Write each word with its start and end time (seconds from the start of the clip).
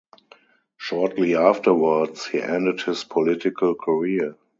Shortly 0.77 1.35
afterwards 1.35 2.25
he 2.25 2.41
ended 2.41 2.81
his 2.81 3.03
political 3.03 3.75
career. 3.75 4.35